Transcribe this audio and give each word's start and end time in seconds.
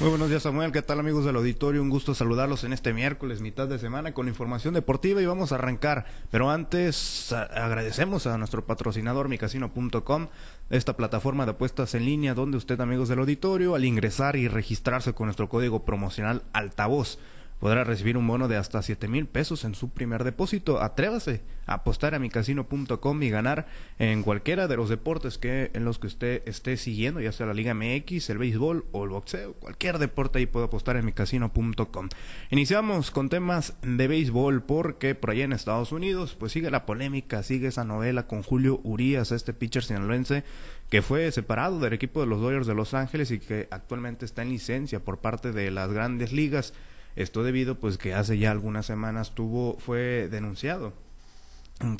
Muy 0.00 0.08
buenos 0.08 0.30
días 0.30 0.44
Samuel, 0.44 0.72
¿qué 0.72 0.80
tal 0.80 0.98
amigos 0.98 1.26
del 1.26 1.36
auditorio? 1.36 1.82
Un 1.82 1.90
gusto 1.90 2.14
saludarlos 2.14 2.64
en 2.64 2.72
este 2.72 2.94
miércoles, 2.94 3.42
mitad 3.42 3.68
de 3.68 3.78
semana, 3.78 4.14
con 4.14 4.28
información 4.28 4.72
deportiva 4.72 5.20
y 5.20 5.26
vamos 5.26 5.52
a 5.52 5.56
arrancar. 5.56 6.06
Pero 6.30 6.48
antes 6.48 7.30
agradecemos 7.34 8.26
a 8.26 8.38
nuestro 8.38 8.64
patrocinador 8.64 9.28
micasino.com, 9.28 10.28
esta 10.70 10.96
plataforma 10.96 11.44
de 11.44 11.50
apuestas 11.50 11.94
en 11.94 12.06
línea 12.06 12.32
donde 12.32 12.56
usted 12.56 12.80
amigos 12.80 13.10
del 13.10 13.18
auditorio, 13.18 13.74
al 13.74 13.84
ingresar 13.84 14.36
y 14.36 14.48
registrarse 14.48 15.12
con 15.12 15.26
nuestro 15.26 15.50
código 15.50 15.84
promocional 15.84 16.44
altavoz, 16.54 17.18
podrá 17.60 17.84
recibir 17.84 18.16
un 18.16 18.26
bono 18.26 18.48
de 18.48 18.56
hasta 18.56 18.82
7 18.82 19.06
mil 19.06 19.26
pesos 19.26 19.64
en 19.64 19.74
su 19.74 19.90
primer 19.90 20.24
depósito. 20.24 20.80
Atrévase 20.82 21.42
a 21.66 21.74
apostar 21.74 22.14
a 22.14 22.18
micasino.com 22.18 23.22
y 23.22 23.30
ganar 23.30 23.66
en 23.98 24.22
cualquiera 24.22 24.66
de 24.66 24.76
los 24.76 24.88
deportes 24.88 25.38
que 25.38 25.70
en 25.74 25.84
los 25.84 25.98
que 25.98 26.08
usted 26.08 26.42
esté 26.46 26.76
siguiendo, 26.76 27.20
ya 27.20 27.32
sea 27.32 27.46
la 27.46 27.54
Liga 27.54 27.74
MX, 27.74 28.30
el 28.30 28.38
béisbol 28.38 28.86
o 28.92 29.04
el 29.04 29.10
boxeo, 29.10 29.52
cualquier 29.54 29.98
deporte 29.98 30.38
ahí 30.38 30.46
puede 30.46 30.66
apostar 30.66 30.96
en 30.96 31.04
micasino.com. 31.04 32.08
Iniciamos 32.50 33.10
con 33.10 33.28
temas 33.28 33.74
de 33.82 34.08
béisbol 34.08 34.62
porque 34.62 35.14
por 35.14 35.30
allá 35.30 35.44
en 35.44 35.52
Estados 35.52 35.92
Unidos 35.92 36.34
pues 36.38 36.52
sigue 36.52 36.70
la 36.70 36.86
polémica, 36.86 37.42
sigue 37.42 37.68
esa 37.68 37.84
novela 37.84 38.26
con 38.26 38.42
Julio 38.42 38.80
Urias, 38.82 39.32
este 39.32 39.52
pitcher 39.52 39.84
sinaloense 39.84 40.44
que 40.88 41.02
fue 41.02 41.30
separado 41.30 41.78
del 41.78 41.92
equipo 41.92 42.20
de 42.20 42.26
los 42.26 42.40
Dodgers 42.40 42.66
de 42.66 42.74
Los 42.74 42.94
Ángeles 42.94 43.30
y 43.30 43.38
que 43.38 43.68
actualmente 43.70 44.24
está 44.24 44.42
en 44.42 44.48
licencia 44.48 45.00
por 45.00 45.18
parte 45.18 45.52
de 45.52 45.70
las 45.70 45.92
grandes 45.92 46.32
ligas. 46.32 46.74
Esto 47.16 47.42
debido 47.42 47.78
pues 47.78 47.98
que 47.98 48.14
hace 48.14 48.38
ya 48.38 48.50
algunas 48.50 48.86
semanas 48.86 49.34
tuvo 49.34 49.76
fue 49.78 50.28
denunciado 50.30 50.92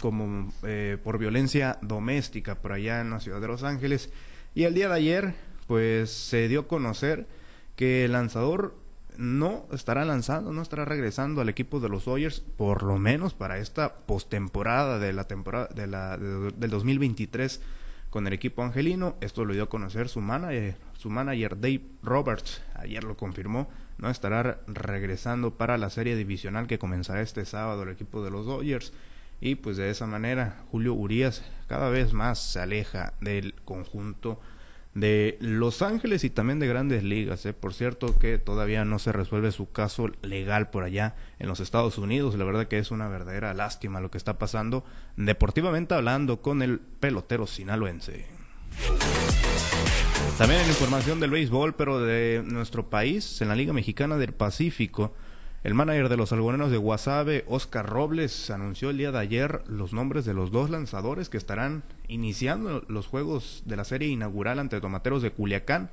como 0.01 0.53
eh, 0.63 0.99
por 1.03 1.19
violencia 1.19 1.79
doméstica 1.81 2.57
por 2.57 2.73
allá 2.73 3.01
en 3.01 3.11
la 3.11 3.21
ciudad 3.21 3.41
de 3.41 3.49
Los 3.49 3.63
Ángeles 3.63 4.11
y 4.55 4.65
el 4.65 4.75
día 4.75 4.89
de 4.89 4.95
ayer 4.95 5.35
pues 5.67 6.11
se 6.11 6.49
dio 6.49 6.61
a 6.61 6.69
conocer 6.69 7.27
que 7.77 8.05
el 8.05 8.13
lanzador 8.13 8.75
no 9.17 9.67
estará 9.73 10.05
lanzando, 10.05 10.53
no 10.53 10.63
estará 10.63 10.85
regresando 10.85 11.41
al 11.41 11.49
equipo 11.49 11.81
de 11.81 11.89
los 11.89 12.05
Dodgers 12.05 12.41
por 12.41 12.83
lo 12.83 12.99
menos 12.99 13.35
para 13.35 13.59
esta 13.59 13.97
postemporada 13.99 14.99
de 14.99 15.13
la 15.13 15.25
temporada 15.25 15.69
de 15.75 15.87
del 16.57 16.71
2023 16.71 17.61
con 18.11 18.27
el 18.27 18.33
equipo 18.33 18.63
angelino. 18.63 19.17
Esto 19.21 19.45
lo 19.45 19.55
dio 19.55 19.65
a 19.65 19.69
conocer 19.69 20.09
su 20.09 20.21
manager, 20.21 20.77
su 20.99 21.11
manager 21.11 21.61
Dave 21.61 21.83
Roberts. 22.03 22.63
Ayer 22.75 23.05
lo 23.05 23.17
confirmó 23.17 23.69
no 24.01 24.11
estará 24.11 24.61
regresando 24.67 25.57
para 25.57 25.79
la 25.79 25.91
serie 25.91 26.17
divisional 26.17 26.67
que 26.67 26.79
comenzará 26.79 27.21
este 27.21 27.45
sábado 27.45 27.83
el 27.83 27.91
equipo 27.91 28.25
de 28.25 28.31
los 28.31 28.47
Dodgers 28.47 28.93
y 29.41 29.57
pues 29.57 29.77
de 29.77 29.91
esa 29.91 30.07
manera 30.07 30.63
Julio 30.71 30.95
Urias 30.95 31.43
cada 31.67 31.91
vez 31.91 32.13
más 32.13 32.39
se 32.39 32.61
aleja 32.61 33.15
del 33.21 33.55
conjunto 33.65 34.41
de 34.95 35.39
Los 35.41 35.83
Ángeles 35.83 36.25
y 36.25 36.31
también 36.31 36.59
de 36.59 36.67
grandes 36.67 37.05
ligas. 37.05 37.47
¿eh? 37.47 37.53
Por 37.53 37.75
cierto 37.75 38.19
que 38.19 38.39
todavía 38.39 38.85
no 38.85 38.99
se 38.99 39.13
resuelve 39.13 39.53
su 39.53 39.71
caso 39.71 40.11
legal 40.23 40.71
por 40.71 40.83
allá 40.83 41.15
en 41.39 41.49
los 41.49 41.61
Estados 41.61 41.97
Unidos. 41.97 42.35
La 42.37 42.45
verdad 42.45 42.67
que 42.67 42.79
es 42.79 42.91
una 42.91 43.09
verdadera 43.09 43.55
lástima 43.55 44.01
lo 44.01 44.11
que 44.11 44.19
está 44.19 44.39
pasando 44.39 44.85
deportivamente 45.17 45.95
hablando 45.95 46.43
con 46.43 46.63
el 46.63 46.81
pelotero 46.81 47.47
sinaloense. 47.47 48.27
También 50.41 50.63
en 50.63 50.69
información 50.69 51.21
del 51.21 51.33
béisbol, 51.33 51.75
pero 51.75 52.01
de 52.01 52.43
nuestro 52.43 52.89
país, 52.89 53.43
en 53.43 53.49
la 53.49 53.55
Liga 53.55 53.75
Mexicana 53.75 54.17
del 54.17 54.33
Pacífico, 54.33 55.13
el 55.65 55.75
manager 55.75 56.09
de 56.09 56.17
los 56.17 56.33
algoneros 56.33 56.71
de 56.71 56.79
Guasave, 56.79 57.45
Oscar 57.47 57.87
Robles, 57.87 58.49
anunció 58.49 58.89
el 58.89 58.97
día 58.97 59.13
de 59.13 59.19
ayer 59.19 59.63
los 59.67 59.93
nombres 59.93 60.25
de 60.25 60.33
los 60.33 60.51
dos 60.51 60.71
lanzadores 60.71 61.29
que 61.29 61.37
estarán 61.37 61.83
iniciando 62.09 62.83
los 62.89 63.07
juegos 63.07 63.65
de 63.67 63.77
la 63.77 63.85
serie 63.85 64.09
inaugural 64.09 64.59
ante 64.59 64.81
Tomateros 64.81 65.21
de 65.21 65.31
Culiacán 65.31 65.91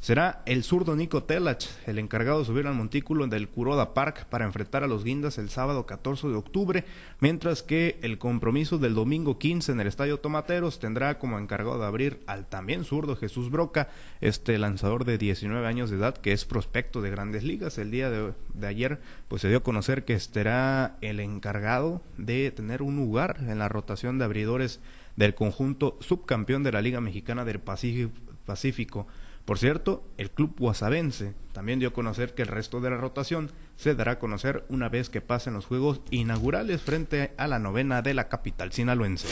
Será 0.00 0.42
el 0.46 0.62
zurdo 0.62 0.94
Nico 0.94 1.24
Telach 1.24 1.66
el 1.86 1.98
encargado 1.98 2.38
de 2.38 2.44
subir 2.44 2.68
al 2.68 2.74
montículo 2.74 3.26
del 3.26 3.48
Kuroda 3.48 3.94
Park 3.94 4.26
para 4.26 4.44
enfrentar 4.44 4.84
a 4.84 4.86
los 4.86 5.02
Guindas 5.02 5.38
el 5.38 5.50
sábado 5.50 5.86
14 5.86 6.28
de 6.28 6.36
octubre, 6.36 6.84
mientras 7.18 7.64
que 7.64 7.98
el 8.02 8.16
compromiso 8.16 8.78
del 8.78 8.94
domingo 8.94 9.38
15 9.38 9.72
en 9.72 9.80
el 9.80 9.88
Estadio 9.88 10.20
Tomateros 10.20 10.78
tendrá 10.78 11.18
como 11.18 11.36
encargado 11.36 11.80
de 11.80 11.86
abrir 11.86 12.20
al 12.28 12.46
también 12.46 12.84
zurdo 12.84 13.16
Jesús 13.16 13.50
Broca, 13.50 13.88
este 14.20 14.56
lanzador 14.56 15.04
de 15.04 15.18
19 15.18 15.66
años 15.66 15.90
de 15.90 15.96
edad 15.96 16.16
que 16.16 16.32
es 16.32 16.44
prospecto 16.44 17.02
de 17.02 17.10
grandes 17.10 17.42
ligas. 17.42 17.76
El 17.76 17.90
día 17.90 18.08
de, 18.08 18.34
de 18.54 18.66
ayer 18.68 19.00
pues 19.26 19.42
se 19.42 19.48
dio 19.48 19.58
a 19.58 19.62
conocer 19.64 20.04
que 20.04 20.14
estará 20.14 20.96
el 21.00 21.18
encargado 21.18 22.02
de 22.16 22.52
tener 22.52 22.82
un 22.82 22.94
lugar 22.94 23.38
en 23.40 23.58
la 23.58 23.68
rotación 23.68 24.18
de 24.18 24.26
abridores 24.26 24.78
del 25.16 25.34
conjunto 25.34 25.98
subcampeón 26.00 26.62
de 26.62 26.70
la 26.70 26.82
Liga 26.82 27.00
Mexicana 27.00 27.44
del 27.44 27.58
Pacífico 27.58 29.08
por 29.48 29.58
cierto, 29.58 30.04
el 30.18 30.30
club 30.30 30.56
guasavense 30.58 31.32
también 31.54 31.78
dio 31.78 31.88
a 31.88 31.92
conocer 31.94 32.34
que 32.34 32.42
el 32.42 32.48
resto 32.48 32.82
de 32.82 32.90
la 32.90 32.98
rotación 32.98 33.50
se 33.78 33.94
dará 33.94 34.12
a 34.12 34.18
conocer 34.18 34.66
una 34.68 34.90
vez 34.90 35.08
que 35.08 35.22
pasen 35.22 35.54
los 35.54 35.64
juegos 35.64 36.02
inaugurales 36.10 36.82
frente 36.82 37.32
a 37.38 37.48
la 37.48 37.58
novena 37.58 38.02
de 38.02 38.12
la 38.12 38.28
capital 38.28 38.72
sinaloense. 38.72 39.26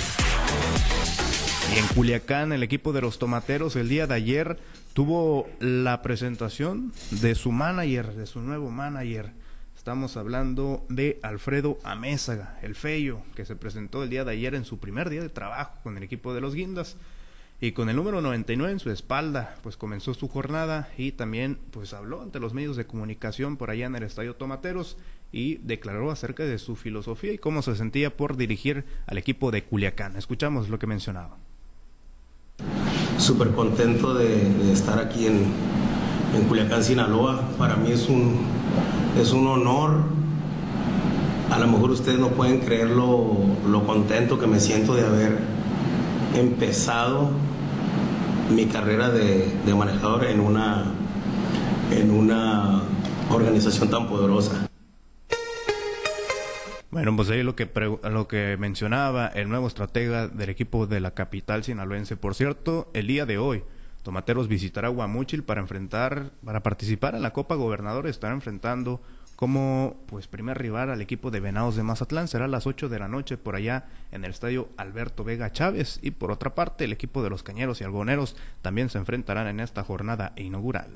Y 1.71 1.78
en 1.78 1.87
Culiacán, 1.88 2.55
el 2.55 2.62
equipo 2.62 2.94
de 2.94 3.03
los 3.03 3.19
tomateros 3.19 3.76
el 3.76 3.91
día 3.91 4.06
de 4.06 4.15
ayer 4.15 4.59
tuvo 4.94 5.50
la 5.60 6.00
presentación 6.00 6.94
de 7.10 7.34
su 7.34 7.53
manager, 7.53 8.15
de 8.15 8.26
su 8.26 8.41
nuevo 8.41 8.71
manager. 8.71 9.34
Estamos 9.76 10.16
hablando 10.16 10.87
de 10.88 11.21
Alfredo 11.22 11.76
Amézaga, 11.84 12.59
el 12.62 12.75
feyo, 12.75 13.21
que 13.34 13.44
se 13.44 13.55
presentó 13.55 14.03
el 14.03 14.09
día 14.09 14.25
de 14.25 14.32
ayer 14.32 14.55
en 14.55 14.65
su 14.65 14.78
primer 14.78 15.10
día 15.10 15.21
de 15.21 15.28
trabajo 15.28 15.78
con 15.82 15.99
el 15.99 16.03
equipo 16.03 16.32
de 16.32 16.41
los 16.41 16.55
Guindas 16.55 16.97
y 17.61 17.72
con 17.72 17.89
el 17.89 17.97
número 17.97 18.21
99 18.21 18.72
en 18.72 18.81
su 18.81 18.91
espalda, 18.91 19.55
pues 19.62 19.78
comenzó 19.78 20.12
su 20.12 20.28
jornada 20.28 20.91
y 20.99 21.12
también 21.12 21.59
pues 21.71 21.94
habló 21.94 22.21
ante 22.21 22.39
los 22.39 22.53
medios 22.53 22.77
de 22.77 22.87
comunicación 22.87 23.56
por 23.56 23.71
allá 23.71 23.87
en 23.87 23.97
el 23.97 24.03
Estadio 24.03 24.34
Tomateros 24.37 24.99
y 25.33 25.56
declaró 25.59 26.11
acerca 26.11 26.44
de 26.44 26.59
su 26.59 26.77
filosofía 26.77 27.33
y 27.33 27.39
cómo 27.39 27.62
se 27.62 27.75
sentía 27.75 28.15
por 28.15 28.37
dirigir 28.37 28.84
al 29.06 29.17
equipo 29.17 29.50
de 29.50 29.65
Culiacán. 29.65 30.17
Escuchamos 30.17 30.69
lo 30.69 30.78
que 30.78 30.87
mencionaba. 30.87 31.39
Súper 33.19 33.53
contento 33.53 34.12
de, 34.12 34.71
estar 34.71 34.99
aquí 34.99 35.27
en, 35.27 35.47
en, 36.34 36.44
Culiacán, 36.49 36.84
Sinaloa. 36.84 37.41
Para 37.56 37.77
mí 37.77 37.91
es 37.91 38.06
un, 38.11 38.47
es 39.19 39.33
un 39.33 39.47
honor. 39.47 40.03
A 41.50 41.59
lo 41.59 41.69
mejor 41.69 41.91
ustedes 41.91 42.19
no 42.19 42.28
pueden 42.28 42.61
creer 42.61 42.91
lo, 42.91 43.34
lo 43.67 43.87
contento 43.87 44.38
que 44.38 44.47
me 44.47 44.61
siento 44.61 44.94
de 44.94 45.06
haber 45.06 45.56
empezado 46.41 47.31
mi 48.51 48.67
carrera 48.67 49.11
de, 49.11 49.75
manejador 49.75 50.25
en 50.25 50.41
una, 50.41 50.85
en 51.91 52.11
una 52.11 52.83
organización 53.31 53.91
tan 53.91 54.09
poderosa. 54.09 54.69
Bueno, 56.91 57.15
pues 57.17 57.29
ahí 57.31 57.43
lo 57.43 57.57
que, 57.57 57.69
lo 58.11 58.29
que 58.29 58.57
mencionaba 58.59 59.27
el 59.27 59.49
nuevo 59.49 59.67
estratega 59.67 60.29
del 60.29 60.49
equipo 60.49 60.87
de 60.87 61.01
la 61.01 61.13
capital 61.13 61.65
sinaloense. 61.65 62.17
Por 62.17 62.35
cierto, 62.35 62.89
el 62.95 63.07
día 63.07 63.27
de 63.27 63.39
hoy, 63.39 63.65
Tomateros 64.03 64.49
visitará 64.49 64.89
Guamúchil 64.89 65.43
para 65.43 65.61
enfrentar, 65.61 66.31
para 66.45 66.63
participar 66.63 67.15
en 67.15 67.23
la 67.23 67.33
Copa 67.33 67.57
Gobernador, 67.57 68.07
estará 68.07 68.33
enfrentando 68.33 69.03
como 69.37 69.97
pues 70.07 70.27
primer 70.27 70.59
rival 70.59 70.91
al 70.91 71.03
equipo 71.03 71.31
de 71.31 71.41
Venados 71.41 71.77
de 71.77 71.83
Mazatlán. 71.83 72.27
Será 72.27 72.47
a 72.47 72.49
las 72.49 72.67
8 72.67 72.89
de 72.89 72.99
la 72.99 73.09
noche 73.09 73.37
por 73.37 73.55
allá 73.55 73.85
en 74.11 74.25
el 74.25 74.31
estadio 74.31 74.71
Alberto 74.77 75.23
Vega 75.23 75.53
Chávez. 75.53 76.01
Y 76.03 76.13
por 76.13 76.33
otra 76.33 76.55
parte, 76.55 76.85
el 76.85 76.93
equipo 76.93 77.23
de 77.23 77.31
los 77.31 77.43
Cañeros 77.43 77.81
y 77.81 77.85
Algoneros 77.85 78.37
también 78.63 78.89
se 78.89 78.99
enfrentarán 78.99 79.47
en 79.47 79.61
esta 79.61 79.85
jornada 79.85 80.33
inaugural. 80.37 80.91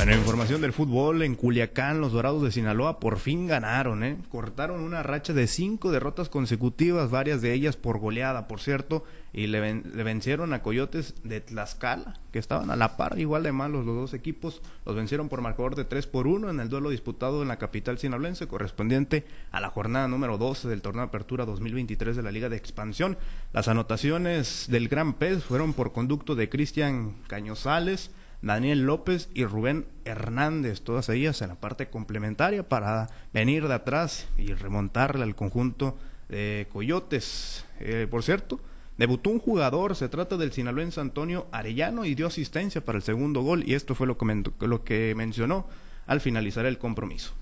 Bueno, 0.00 0.14
información 0.14 0.62
del 0.62 0.72
fútbol, 0.72 1.20
en 1.20 1.34
Culiacán 1.34 2.00
los 2.00 2.12
Dorados 2.12 2.42
de 2.42 2.50
Sinaloa 2.50 3.00
por 3.00 3.18
fin 3.18 3.46
ganaron, 3.46 4.02
¿eh? 4.02 4.16
Cortaron 4.30 4.80
una 4.80 5.02
racha 5.02 5.34
de 5.34 5.46
cinco 5.46 5.92
derrotas 5.92 6.30
consecutivas, 6.30 7.10
varias 7.10 7.42
de 7.42 7.52
ellas 7.52 7.76
por 7.76 7.98
goleada, 7.98 8.48
por 8.48 8.60
cierto, 8.60 9.04
y 9.34 9.48
le, 9.48 9.60
vencieron 9.60 10.54
a 10.54 10.62
Coyotes 10.62 11.16
de 11.22 11.42
Tlaxcala, 11.42 12.14
que 12.32 12.38
estaban 12.38 12.70
a 12.70 12.76
la 12.76 12.96
par, 12.96 13.18
igual 13.18 13.42
de 13.42 13.52
malos 13.52 13.84
los 13.84 13.94
dos 13.94 14.14
equipos, 14.14 14.62
los 14.86 14.96
vencieron 14.96 15.28
por 15.28 15.42
marcador 15.42 15.76
de 15.76 15.84
3 15.84 16.06
por 16.06 16.26
1 16.26 16.48
en 16.48 16.60
el 16.60 16.70
duelo 16.70 16.88
disputado 16.88 17.42
en 17.42 17.48
la 17.48 17.58
capital 17.58 17.98
sinaloense, 17.98 18.48
correspondiente 18.48 19.26
a 19.50 19.60
la 19.60 19.68
jornada 19.68 20.08
número 20.08 20.38
12 20.38 20.66
del 20.66 20.80
torneo 20.80 21.02
de 21.02 21.08
apertura 21.08 21.44
2023 21.44 22.16
de 22.16 22.22
la 22.22 22.32
Liga 22.32 22.48
de 22.48 22.56
Expansión. 22.56 23.18
Las 23.52 23.68
anotaciones 23.68 24.64
del 24.70 24.88
Gran 24.88 25.12
Pez 25.12 25.44
fueron 25.44 25.74
por 25.74 25.92
conducto 25.92 26.36
de 26.36 26.48
Cristian 26.48 27.16
Cañosales, 27.26 28.10
Daniel 28.42 28.86
López 28.86 29.28
y 29.34 29.44
Rubén 29.44 29.86
Hernández, 30.04 30.80
todas 30.80 31.08
ellas 31.08 31.42
en 31.42 31.48
la 31.48 31.54
parte 31.56 31.88
complementaria 31.88 32.66
para 32.68 33.08
venir 33.32 33.68
de 33.68 33.74
atrás 33.74 34.28
y 34.38 34.54
remontarle 34.54 35.24
al 35.24 35.34
conjunto 35.34 35.96
de 36.28 36.66
Coyotes. 36.72 37.66
Eh, 37.80 38.06
por 38.10 38.22
cierto, 38.22 38.60
debutó 38.96 39.30
un 39.30 39.40
jugador, 39.40 39.94
se 39.94 40.08
trata 40.08 40.36
del 40.36 40.52
sinaloense 40.52 41.00
Antonio 41.00 41.46
Arellano 41.52 42.04
y 42.04 42.14
dio 42.14 42.26
asistencia 42.26 42.82
para 42.82 42.96
el 42.96 43.02
segundo 43.02 43.42
gol 43.42 43.64
y 43.66 43.74
esto 43.74 43.94
fue 43.94 44.06
lo 44.06 44.16
que, 44.16 45.14
mencionó 45.16 45.66
al 46.06 46.20
finalizar 46.20 46.64
el 46.64 46.78
compromiso. 46.78 47.32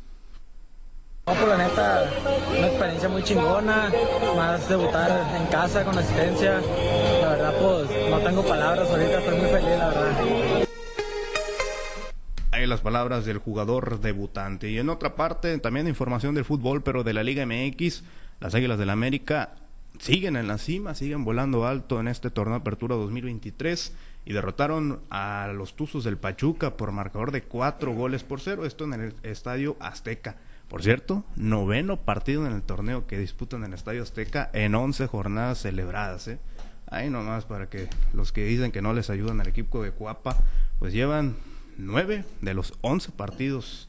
No, 1.27 1.35
pues 1.35 1.47
la 1.47 1.59
neta, 1.59 2.11
una 2.57 2.67
experiencia 2.69 3.09
muy 3.09 3.23
chingona, 3.23 3.93
más 4.35 4.69
debutar 4.69 5.37
en 5.37 5.47
casa 5.47 5.85
con 5.85 5.97
asistencia. 5.99 6.61
La 7.21 7.29
verdad, 7.29 7.55
pues 7.61 8.11
no 8.11 8.19
tengo 8.19 8.43
palabras 8.47 8.89
ahorita, 8.89 9.19
estoy 9.19 9.39
muy 9.39 9.51
feliz, 9.51 9.79
la 9.79 9.89
verdad. 9.89 10.68
Las 12.69 12.81
palabras 12.83 13.25
del 13.25 13.39
jugador 13.39 14.01
debutante. 14.01 14.71
Y 14.71 14.79
en 14.79 14.91
otra 14.91 15.17
parte, 15.17 15.57
también 15.59 15.89
información 15.89 16.35
del 16.35 16.45
fútbol, 16.45 16.83
pero 16.83 17.03
de 17.03 17.15
la 17.15 17.23
Liga 17.23 17.47
MX, 17.47 18.05
las 18.41 18.55
Águilas 18.55 18.77
del 18.77 18.89
la 18.89 18.93
América 18.93 19.55
siguen 19.99 20.37
en 20.37 20.49
la 20.49 20.59
cima, 20.59 20.95
siguen 20.95 21.25
volando 21.25 21.67
alto 21.67 21.99
en 21.99 22.09
este 22.09 22.31
torneo 22.31 22.57
Apertura 22.57 22.95
2023 22.97 23.95
y 24.27 24.33
derrotaron 24.35 25.01
a 25.09 25.51
los 25.55 25.77
Tuzos 25.77 26.05
del 26.05 26.19
Pachuca 26.19 26.77
por 26.77 26.93
marcador 26.93 27.33
de 27.33 27.43
cuatro 27.43 27.95
goles 27.95 28.23
por 28.23 28.41
cero, 28.41 28.67
esto 28.67 28.85
en 28.85 28.93
el 28.93 29.15
Estadio 29.23 29.77
Azteca. 29.81 30.37
Por 30.69 30.83
cierto, 30.83 31.25
noveno 31.37 31.97
partido 31.97 32.47
en 32.47 32.53
el 32.53 32.63
torneo 32.63 33.07
que 33.07 33.19
disputan 33.19 33.61
en 33.61 33.69
el 33.73 33.75
Estadio 33.79 34.03
Azteca 34.03 34.51
en 34.53 34.75
once 34.75 35.07
jornadas 35.07 35.63
celebradas. 35.63 36.29
¿eh? 36.29 36.39
Ahí 36.91 37.09
nomás 37.09 37.47
para 37.47 37.71
que 37.71 37.89
los 38.13 38.31
que 38.31 38.45
dicen 38.45 38.73
que 38.73 38.83
no 38.83 38.93
les 38.93 39.09
ayudan 39.09 39.41
al 39.41 39.49
equipo 39.49 39.83
de 39.83 39.93
Cuapa, 39.93 40.37
pues 40.79 40.93
llevan 40.93 41.37
nueve 41.79 42.25
de 42.43 42.53
los 42.53 42.75
once 42.83 43.11
partidos 43.11 43.89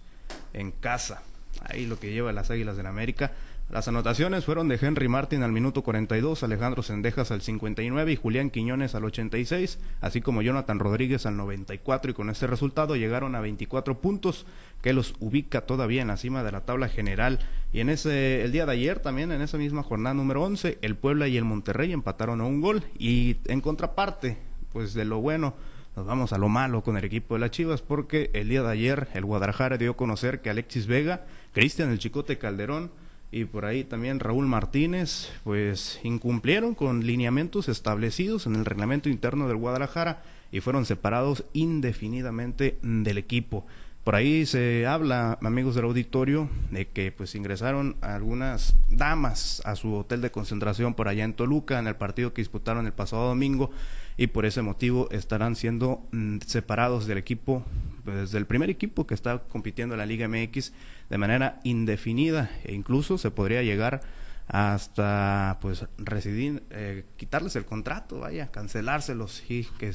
en 0.54 0.72
casa. 0.72 1.24
Ahí 1.62 1.86
lo 1.86 2.00
que 2.00 2.14
lleva 2.14 2.32
las 2.32 2.52
Águilas 2.52 2.78
del 2.78 2.86
América. 2.86 3.34
Las 3.70 3.88
anotaciones 3.88 4.46
fueron 4.46 4.68
de 4.68 4.80
Henry 4.82 5.08
Martin 5.08 5.44
al 5.44 5.52
minuto 5.52 5.84
42, 5.84 6.42
Alejandro 6.42 6.82
Sendejas 6.82 7.30
al 7.30 7.44
59 7.44 8.12
y 8.12 8.16
Julián 8.16 8.50
Quiñones 8.50 8.96
al 8.96 9.06
86, 9.06 9.78
así 10.02 10.22
como 10.22 10.42
Jonathan 10.42 10.80
Rodríguez 10.80 11.28
al 11.28 11.38
94 11.38 12.10
y 12.10 12.14
con 12.16 12.32
este 12.32 12.48
resultado 12.48 12.96
llegaron 12.96 13.36
a 13.36 13.42
24 13.42 14.00
puntos 14.02 14.48
que 14.82 14.92
los 14.92 15.14
ubica 15.20 15.62
todavía 15.68 16.02
en 16.02 16.08
la 16.08 16.18
cima 16.18 16.44
de 16.44 16.52
la 16.52 16.62
tabla 16.62 16.90
general. 16.90 17.40
Y 17.72 17.82
en 17.82 17.90
ese 17.90 18.44
el 18.44 18.52
día 18.52 18.66
de 18.66 18.72
ayer 18.72 19.02
también 19.02 19.32
en 19.32 19.44
esa 19.44 19.60
misma 19.60 19.84
jornada 19.84 20.16
número 20.16 20.42
11, 20.42 20.80
el 20.82 20.96
Puebla 20.96 21.28
y 21.28 21.38
el 21.38 21.46
Monterrey 21.46 21.92
empataron 21.92 22.42
a 22.42 22.46
un 22.46 22.62
gol 22.62 22.84
y 22.98 23.38
en 23.46 23.62
contraparte, 23.62 24.38
pues 24.72 24.96
de 24.96 25.06
lo 25.06 25.22
bueno 25.22 25.54
nos 25.96 26.06
vamos 26.06 26.34
a 26.34 26.38
lo 26.38 26.50
malo 26.50 26.84
con 26.84 26.98
el 26.98 27.04
equipo 27.04 27.36
de 27.36 27.42
las 27.42 27.52
Chivas 27.52 27.82
porque 27.82 28.30
el 28.34 28.50
día 28.50 28.64
de 28.64 28.72
ayer 28.72 29.08
el 29.14 29.26
Guadalajara 29.26 29.78
dio 29.78 29.92
a 29.92 29.98
conocer 29.98 30.42
que 30.42 30.50
Alexis 30.50 30.88
Vega, 30.88 31.26
Cristian 31.54 31.92
el 31.92 32.00
Chicote 32.00 32.38
Calderón 32.38 32.92
y 33.32 33.46
por 33.46 33.66
ahí 33.66 33.84
también 33.84 34.20
Raúl 34.20 34.48
Martínez, 34.48 35.32
pues 35.44 36.00
incumplieron 36.04 36.74
con 36.74 37.06
lineamientos 37.06 37.70
establecidos 37.70 38.48
en 38.48 38.56
el 38.56 38.66
reglamento 38.66 39.10
interno 39.10 39.48
del 39.48 39.58
Guadalajara 39.58 40.24
y 40.52 40.62
fueron 40.62 40.86
separados 40.86 41.46
indefinidamente 41.54 42.80
del 42.82 43.18
equipo. 43.20 43.66
Por 44.10 44.16
ahí 44.16 44.48
se 44.48 44.88
habla, 44.88 45.38
amigos 45.44 45.76
del 45.76 45.86
auditorio, 45.86 46.50
de 46.72 46.88
que 46.88 47.12
pues 47.12 47.36
ingresaron 47.36 47.96
algunas 48.02 48.76
damas 48.88 49.62
a 49.66 49.76
su 49.76 49.94
hotel 49.94 50.20
de 50.22 50.32
concentración 50.32 50.96
por 50.96 51.08
allá 51.08 51.24
en 51.24 51.36
Toluca 51.36 51.78
en 51.78 51.86
el 51.86 51.96
partido 51.96 52.34
que 52.34 52.42
disputaron 52.42 52.88
el 52.88 52.92
pasado 52.92 53.28
domingo 53.28 53.70
y 54.18 54.26
por 54.26 54.48
ese 54.48 54.64
motivo 54.64 55.08
estarán 55.12 55.56
siendo 55.56 56.08
mm, 56.12 56.40
separados 56.44 57.06
del 57.06 57.20
equipo, 57.20 57.64
pues, 58.04 58.32
del 58.32 58.48
primer 58.48 58.72
equipo 58.72 59.06
que 59.06 59.14
está 59.14 59.44
compitiendo 59.44 59.94
en 59.94 60.00
la 60.00 60.08
Liga 60.08 60.28
MX 60.28 60.74
de 61.12 61.18
manera 61.20 61.60
indefinida 61.64 62.50
e 62.64 62.74
incluso 62.74 63.20
se 63.20 63.30
podría 63.30 63.62
llegar 63.62 64.02
hasta 64.48 65.60
pues 65.62 65.86
residir, 66.00 66.64
eh, 66.72 67.06
quitarles 67.16 67.56
el 67.56 67.66
contrato, 67.66 68.22
vaya, 68.22 68.50
cancelárselos 68.50 69.44
y 69.48 69.66
que, 69.78 69.94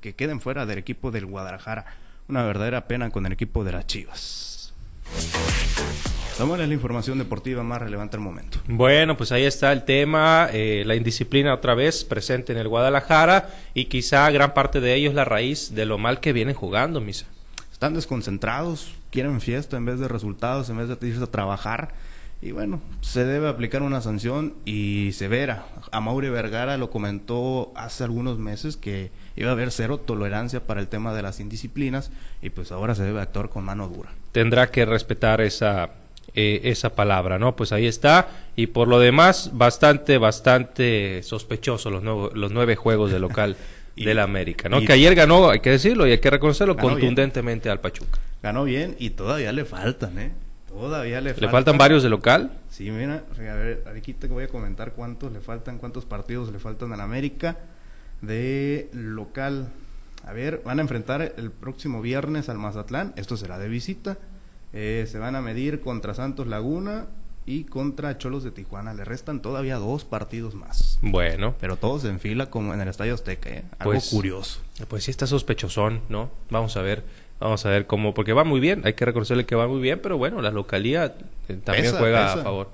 que 0.00 0.14
queden 0.14 0.40
fuera 0.40 0.64
del 0.64 0.78
equipo 0.78 1.10
del 1.10 1.26
Guadalajara. 1.26 1.86
Una 2.28 2.44
verdadera 2.44 2.86
pena 2.86 3.10
con 3.10 3.24
el 3.24 3.32
equipo 3.32 3.64
de 3.64 3.72
las 3.72 3.86
Chivas. 3.86 4.74
A 6.38 6.44
la 6.44 6.64
información 6.66 7.18
deportiva 7.18 7.64
más 7.64 7.80
relevante 7.80 8.16
al 8.16 8.22
momento. 8.22 8.58
Bueno, 8.68 9.16
pues 9.16 9.32
ahí 9.32 9.44
está 9.44 9.72
el 9.72 9.84
tema, 9.84 10.48
eh, 10.52 10.84
la 10.86 10.94
indisciplina 10.94 11.52
otra 11.52 11.74
vez 11.74 12.04
presente 12.04 12.52
en 12.52 12.58
el 12.58 12.68
Guadalajara 12.68 13.50
y 13.74 13.86
quizá 13.86 14.30
gran 14.30 14.54
parte 14.54 14.80
de 14.80 14.94
ellos 14.94 15.14
la 15.14 15.24
raíz 15.24 15.74
de 15.74 15.84
lo 15.84 15.98
mal 15.98 16.20
que 16.20 16.32
vienen 16.32 16.54
jugando, 16.54 17.00
Misa. 17.00 17.26
Están 17.72 17.94
desconcentrados, 17.94 18.94
quieren 19.10 19.40
fiesta 19.40 19.78
en 19.78 19.86
vez 19.86 19.98
de 19.98 20.06
resultados, 20.06 20.70
en 20.70 20.76
vez 20.76 20.88
de 20.88 21.08
irse 21.08 21.24
a 21.24 21.26
trabajar. 21.26 21.88
Y 22.40 22.52
bueno, 22.52 22.80
se 23.00 23.24
debe 23.24 23.48
aplicar 23.48 23.82
una 23.82 24.00
sanción 24.00 24.54
y 24.64 25.10
severa. 25.12 25.66
A 25.90 26.00
Mauri 26.00 26.28
Vergara 26.28 26.76
lo 26.76 26.88
comentó 26.88 27.72
hace 27.74 28.04
algunos 28.04 28.38
meses 28.38 28.76
que 28.76 29.10
iba 29.34 29.48
a 29.50 29.52
haber 29.52 29.72
cero 29.72 29.98
tolerancia 29.98 30.64
para 30.64 30.80
el 30.80 30.86
tema 30.86 31.12
de 31.14 31.22
las 31.22 31.40
indisciplinas 31.40 32.12
y 32.40 32.50
pues 32.50 32.70
ahora 32.70 32.94
se 32.94 33.02
debe 33.02 33.20
actuar 33.20 33.48
con 33.48 33.64
mano 33.64 33.88
dura. 33.88 34.10
Tendrá 34.30 34.70
que 34.70 34.84
respetar 34.84 35.40
esa 35.40 35.90
eh, 36.34 36.60
esa 36.70 36.94
palabra, 36.94 37.38
¿no? 37.38 37.56
Pues 37.56 37.72
ahí 37.72 37.86
está. 37.86 38.28
Y 38.54 38.68
por 38.68 38.86
lo 38.86 39.00
demás, 39.00 39.50
bastante, 39.54 40.18
bastante 40.18 41.22
sospechoso 41.24 41.90
los, 41.90 42.04
los 42.34 42.52
nueve 42.52 42.76
juegos 42.76 43.10
de 43.10 43.18
local 43.18 43.56
de 43.96 44.14
la 44.14 44.22
América, 44.22 44.68
¿no? 44.68 44.80
que 44.80 44.92
ayer 44.92 45.16
ganó, 45.16 45.50
hay 45.50 45.58
que 45.58 45.70
decirlo 45.70 46.06
y 46.06 46.12
hay 46.12 46.18
que 46.18 46.30
reconocerlo, 46.30 46.76
contundentemente 46.76 47.68
al 47.68 47.80
Pachuca. 47.80 48.20
Ganó 48.42 48.62
bien 48.62 48.94
y 49.00 49.10
todavía 49.10 49.50
le 49.52 49.64
faltan, 49.64 50.18
¿eh? 50.20 50.30
Todavía 50.68 51.20
le 51.20 51.30
faltan. 51.30 51.46
¿Le 51.46 51.52
faltan 51.52 51.78
varios 51.78 52.02
de 52.02 52.10
local? 52.10 52.52
Sí, 52.68 52.90
mira, 52.90 53.24
a 53.32 53.54
ver, 53.54 53.84
aquí 53.96 54.12
te 54.14 54.28
voy 54.28 54.44
a 54.44 54.48
comentar 54.48 54.92
cuántos 54.92 55.32
le 55.32 55.40
faltan, 55.40 55.78
cuántos 55.78 56.04
partidos 56.04 56.52
le 56.52 56.58
faltan 56.58 56.92
al 56.92 57.00
América 57.00 57.56
de 58.20 58.90
local. 58.92 59.68
A 60.24 60.32
ver, 60.32 60.62
van 60.64 60.78
a 60.78 60.82
enfrentar 60.82 61.34
el 61.36 61.50
próximo 61.50 62.02
viernes 62.02 62.48
al 62.48 62.58
Mazatlán, 62.58 63.14
esto 63.16 63.36
será 63.36 63.58
de 63.58 63.68
visita. 63.68 64.18
Eh, 64.72 65.06
se 65.10 65.18
van 65.18 65.34
a 65.36 65.40
medir 65.40 65.80
contra 65.80 66.12
Santos 66.12 66.46
Laguna 66.46 67.06
y 67.46 67.64
contra 67.64 68.18
Cholos 68.18 68.44
de 68.44 68.50
Tijuana. 68.50 68.92
Le 68.92 69.04
restan 69.04 69.40
todavía 69.40 69.76
dos 69.76 70.04
partidos 70.04 70.54
más. 70.54 70.98
Bueno. 71.00 71.54
Pero 71.58 71.76
todos 71.76 72.04
en 72.04 72.20
fila 72.20 72.50
como 72.50 72.74
en 72.74 72.80
el 72.82 72.88
Estadio 72.88 73.14
Azteca. 73.14 73.48
¿eh? 73.48 73.64
Algo 73.78 73.92
pues, 73.92 74.10
curioso. 74.10 74.60
Pues 74.88 75.04
sí 75.04 75.10
está 75.10 75.26
sospechosón, 75.26 76.02
¿no? 76.10 76.30
Vamos 76.50 76.76
a 76.76 76.82
ver. 76.82 77.04
Vamos 77.40 77.64
a 77.66 77.70
ver 77.70 77.86
cómo, 77.86 78.14
porque 78.14 78.32
va 78.32 78.44
muy 78.44 78.58
bien, 78.58 78.82
hay 78.84 78.94
que 78.94 79.04
reconocerle 79.04 79.46
que 79.46 79.54
va 79.54 79.68
muy 79.68 79.80
bien, 79.80 80.00
pero 80.02 80.18
bueno, 80.18 80.42
la 80.42 80.50
localía 80.50 81.14
eh, 81.48 81.58
también 81.62 81.94
juega 81.94 82.32
a 82.32 82.36
favor. 82.38 82.68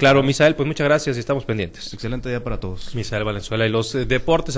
Claro, 0.00 0.22
Misael, 0.22 0.54
pues 0.54 0.66
muchas 0.66 0.86
gracias 0.86 1.18
y 1.18 1.20
estamos 1.20 1.44
pendientes. 1.44 1.92
Excelente 1.92 2.30
día 2.30 2.42
para 2.42 2.58
todos. 2.58 2.94
Misael 2.94 3.22
Valenzuela 3.22 3.66
y 3.66 3.68
los 3.68 3.92
deportes. 3.92 4.48